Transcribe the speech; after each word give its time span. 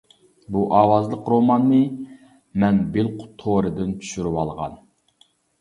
بۇ 0.53 0.61
ئاۋازلىق 0.77 1.27
روماننى 1.33 1.81
مەن 2.63 2.81
بىلقۇت 2.97 3.39
تورىدىن 3.45 3.95
چۈشۈرۈۋالغان. 4.01 4.79